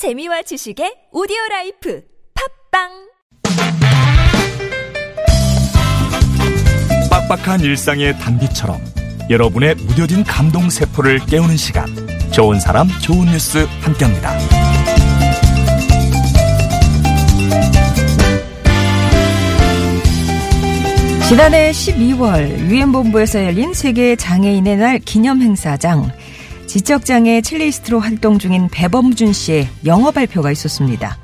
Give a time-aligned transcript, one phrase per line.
[0.00, 2.02] 재미와 지식의 오디오 life
[2.70, 2.88] 팟빵!
[7.10, 8.80] 빡빡한 일상의 단비처럼
[9.28, 11.84] 여러분의 무뎌진 감동 세포를 깨우는 시간.
[12.32, 14.38] 좋은 사람 좋은 뉴스 함께합니다.
[21.28, 26.10] 지난해 12월 유엔 본부에서 열린 세계 장애인의 날 기념 행사장
[26.70, 31.18] 지적장애 첼리스트로 활동 중인 배범준 씨의 영어 발표가 있었습니다.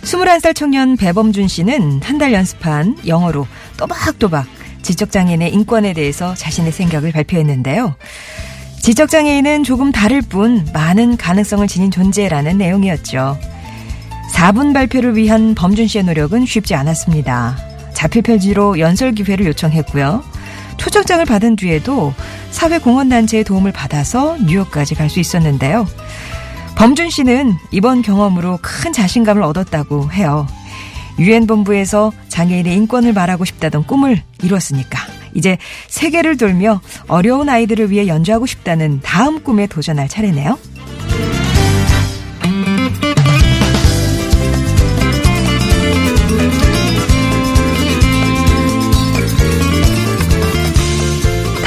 [0.00, 3.46] 21살 청년 배범준 씨는 한 달 연습한 영어로
[3.76, 4.46] 또박또박
[4.80, 7.96] 지적장애인의 인권에 대해서 자신의 생각을 발표했는데요.
[8.80, 13.38] 지적장애인은 조금 다를 뿐 많은 가능성을 지닌 존재라는 내용이었죠.
[14.32, 17.58] 4분 발표를 위한 범준 씨의 노력은 쉽지 않았습니다.
[17.92, 20.31] 자필 폐지로 연설 기회를 요청했고요.
[20.82, 22.12] 초청장을 받은 뒤에도
[22.50, 25.86] 사회공헌단체의 도움을 받아서 뉴욕까지 갈 수 있었는데요.
[26.74, 30.46] 범준 씨는 이번 경험으로 큰 자신감을 얻었다고 해요.
[31.20, 34.98] 유엔 본부에서 장애인의 인권을 말하고 싶다던 꿈을 이뤘으니까
[35.34, 35.56] 이제
[35.88, 40.58] 세계를 돌며 어려운 아이들을 위해 연주하고 싶다는 다음 꿈에 도전할 차례네요.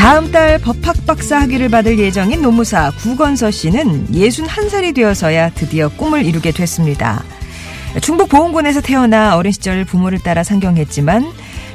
[0.06, 6.52] 다음 달 법학 박사 학위를 받을 예정인 노무사 구건서 씨는 61살이 되어서야 드디어 꿈을 이루게
[6.52, 7.23] 됐습니다.
[8.03, 11.26] 충북 보은군에서 태어나 어린 시절 부모를 따라 상경했지만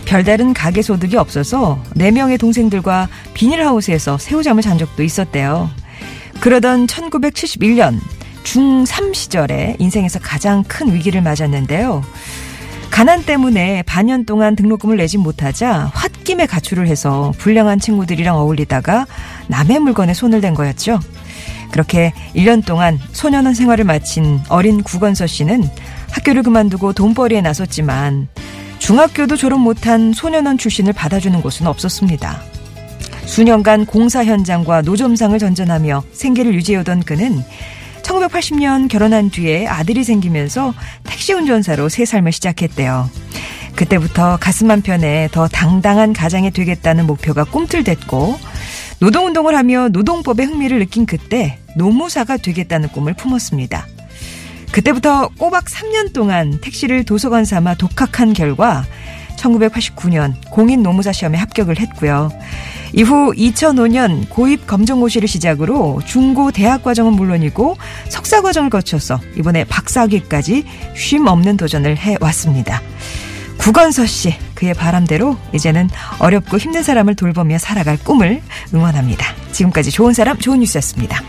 [0.05, 5.69] 별다른 가계 소득이 없어서 4명의 동생들과 비닐하우스에서 새우잠을 잔 적도 있었대요.
[6.39, 7.99] 그러던 1971년
[8.45, 12.05] 중3 시절에 인생에서 가장 큰 위기를 맞았는데요.
[12.91, 19.07] 가난 때문에 반년 동안 등록금을 내지 못하자 홧김에 가출을 해서 불량한 친구들이랑 어울리다가
[19.47, 21.01] 남의 물건에 손을 댄 거였죠.
[21.71, 25.65] 그렇게 1년 동안 소년원 생활을 마친 어린 구건서 씨는
[26.11, 28.29] 학교를 그만두고 돈벌이에 나섰지만
[28.79, 32.43] 중학교도 졸업 못한 소년원 출신을 받아주는 곳은 없었습니다.
[33.27, 37.43] 수년간 공사 현장과 노점상을 전전하며 생계를 유지해오던 그는
[38.21, 43.09] 1980년 결혼한 뒤에 아들이 생기면서 택시 운전사로 새 삶을 시작했대요.
[43.75, 48.39] 그때부터 가슴 한편에 더 당당한 가장이 되겠다는 목표가 꿈틀댔고
[49.01, 53.87] 노동운동을 하며 노동법에 흥미를 느낀 그때 노무사가 되겠다는 꿈을 품었습니다.
[54.73, 58.85] 그때부터 꼬박 3년 동안 택시를 도서관 삼아 독학한 결과
[59.37, 62.31] 1989년 공인 노무사 시험에 합격을 했고요.
[62.93, 67.77] 이후 2005년 고입 검정고시를 시작으로 중고 대학 과정은 물론이고
[68.09, 70.65] 석사 과정을 거쳐서 이번에 박사학위까지
[70.97, 72.81] 쉼 없는 도전을 해 왔습니다.
[73.59, 78.41] 구건서 씨, 그의 바람대로 이제는 어렵고 힘든 사람을 돌보며 살아갈 꿈을
[78.73, 79.27] 응원합니다.
[79.53, 81.23] 지금까지 좋은 사람, 좋은 뉴스였습니다.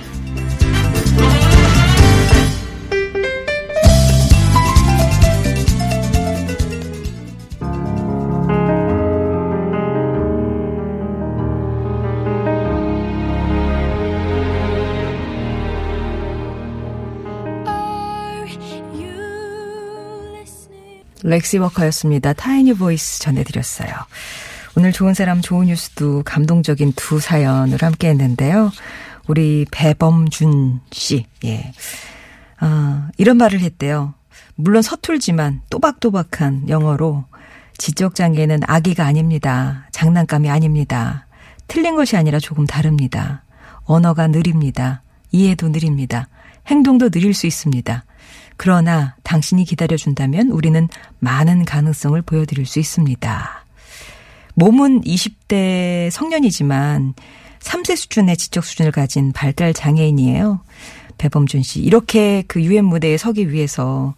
[21.24, 22.34] 렉시 워커였습니다.
[22.34, 23.90] Tiny Voice 전해드렸어요.
[24.76, 28.72] 오늘 좋은 사람 좋은 뉴스도 감동적인 두 사연을 함께 했는데요.
[29.28, 31.74] 우리 배범준 씨, 예.
[32.60, 34.14] 아, 이런 말을 했대요.
[34.56, 37.26] 물론 서툴지만 또박또박한 영어로
[37.78, 39.88] 지적장애는 아기가 아닙니다.
[39.92, 41.28] 장난감이 아닙니다.
[41.68, 43.44] 틀린 것이 아니라 조금 다릅니다.
[43.84, 45.02] 언어가 느립니다.
[45.32, 46.28] 이해도 느립니다.
[46.68, 48.06] 행동도 느릴 수 있습니다.
[48.64, 53.66] 그러나 당신이 기다려준다면 우리는 많은 가능성을 보여드릴 수 있습니다.
[54.54, 57.16] 몸은 20대 성년이지만
[57.58, 60.62] 3세 수준의 지적 수준을 가진 발달 장애인이에요.
[61.18, 61.80] 배범준 씨.
[61.80, 64.14] 이렇게 그 유엔 무대에 서기 위해서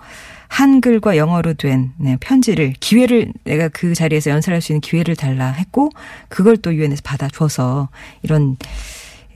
[0.50, 5.90] 한글과 영어로 된 네, 편지를 기회를 내가 그 자리에서 연설할 수 있는 기회를 달라 했고
[6.28, 7.88] 그걸 또 유엔에서 받아줘서
[8.24, 8.58] 이런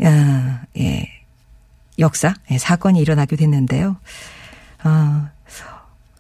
[0.04, 1.10] 야, 예,
[1.98, 3.96] 역사 예, 사건이 일어나게 됐는데요.
[4.84, 5.30] 아,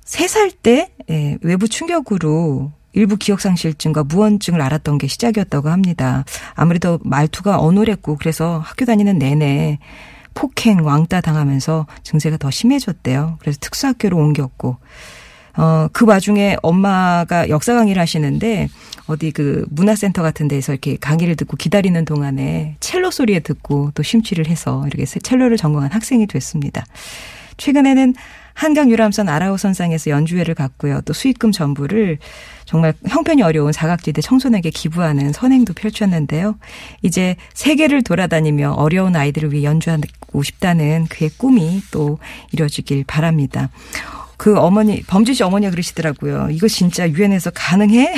[0.05, 6.23] 3살 때 예, 외부 충격으로 일부 기억상실증과 무언증을 알았던 게 시작이었다고 합니다.
[6.55, 9.79] 아무래도 말투가 어눌했고 그래서 학교 다니는 내내
[10.33, 13.37] 폭행, 왕따 당하면서 증세가 더 심해졌대요.
[13.39, 14.77] 그래서 특수학교로 옮겼고
[15.57, 18.69] 어, 그 와중에 엄마가 역사 강의를 하시는데
[19.07, 24.47] 어디 그 문화센터 같은 데서 이렇게 강의를 듣고 기다리는 동안에 첼로 소리에 듣고 또 심취를
[24.47, 26.85] 해서 이렇게 첼로를 전공한 학생이 됐습니다.
[27.57, 28.13] 최근에는
[28.53, 31.01] 한강 유람선 아라오선상에서 연주회를 갔고요.
[31.05, 32.17] 또 수익금 전부를
[32.65, 36.57] 정말 형편이 어려운 사각지대 청소년에게 기부하는 선행도 펼쳤는데요.
[37.03, 42.17] 이제 세계를 돌아다니며 어려운 아이들을 위해 연주하고 싶다는 그의 꿈이 또
[42.51, 43.69] 이뤄지길 바랍니다.
[44.37, 46.49] 그 어머니 범지 씨 어머니가 그러시더라고요.
[46.51, 48.13] 이거 진짜 유엔에서 가능해?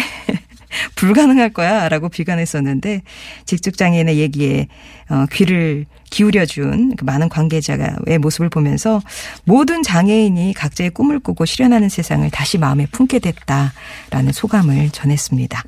[1.00, 3.04] 불가능할 거야 라고 비관했었는데
[3.46, 4.68] 직접장애인의 얘기에
[5.10, 9.02] 어, 귀를 기울여준 그 많은 관계자의 모습을 보면서
[9.46, 15.64] 모든 장애인이 각자의 꿈을 꾸고 실현하는 세상을 다시 마음에 품게 됐다라는 소감을 전했습니다.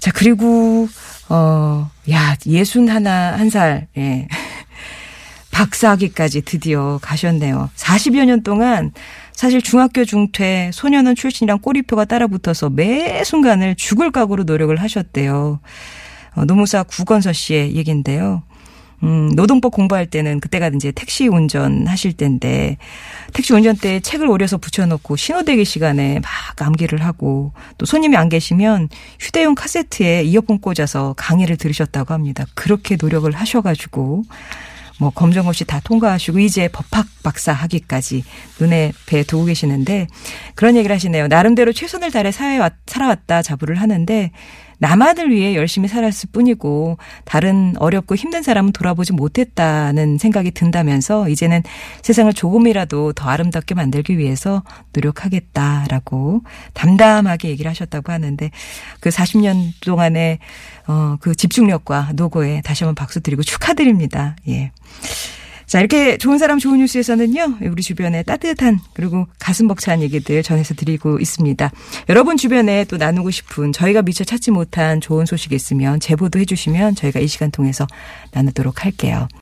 [0.00, 0.88] 자, 그리고,
[1.28, 4.26] 어, 야, 예순 하나, 한 살, 예.
[5.54, 7.70] 박사학위까지 드디어 가셨네요.
[7.76, 8.90] 40여 년 동안
[9.32, 15.60] 사실 중학교 중퇴 소년원 출신이랑 꼬리표가 따라붙어서 매 순간을 죽을 각오로 노력을 하셨대요.
[16.34, 18.42] 어, 노무사 구건서 씨의 얘기인데요.
[19.04, 22.78] 음, 노동법 공부할 때는 그때가 이제 택시 운전 하실 때인데
[23.32, 28.88] 택시 운전 때 책을 오려서 붙여놓고 신호대기 시간에 막 암기를 하고 또 손님이 안 계시면
[29.20, 32.46] 휴대용 카세트에 이어폰 꽂아서 강의를 들으셨다고 합니다.
[32.54, 34.24] 그렇게 노력을 하셔가지고
[34.98, 38.24] 뭐 검정 없이 다 통과하시고 이제 법학 박사 학위까지
[38.60, 40.06] 눈에 배 두고 계시는데
[40.54, 41.28] 그런 얘기를 하시네요.
[41.28, 44.30] 나름대로 최선을 다해 사회 살아왔다 자부를 하는데
[44.78, 51.62] 남아들 위해 열심히 살았을 뿐이고 다른 어렵고 힘든 사람은 돌아보지 못했다는 생각이 든다면서 이제는
[52.02, 54.62] 세상을 조금이라도 더 아름답게 만들기 위해서
[54.92, 56.42] 노력하겠다라고
[56.74, 58.50] 담담하게 얘기를 하셨다고 하는데
[59.00, 60.38] 그 40년 동안의
[60.86, 64.36] 어 그 집중력과 노고에 다시 한번 박수 드리고 축하드립니다.
[64.48, 64.72] 예.
[65.66, 71.18] 자, 이렇게 좋은 사람 좋은 뉴스에서는요, 우리 주변에 따뜻한, 그리고 가슴 벅찬 얘기들 전해서 드리고
[71.18, 71.70] 있습니다.
[72.08, 77.20] 여러분 주변에 또 나누고 싶은, 저희가 미처 찾지 못한 좋은 소식이 있으면 제보도 해주시면 저희가
[77.20, 77.86] 이 시간 통해서
[78.32, 79.28] 나누도록 할게요.